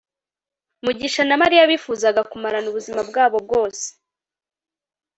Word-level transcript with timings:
mugisha 0.83 1.21
na 1.25 1.35
mariya 1.41 1.69
bifuzaga 1.71 2.21
kumarana 2.31 2.67
ubuzima 2.71 3.01
bwabo 3.09 3.37
bwose 3.45 3.87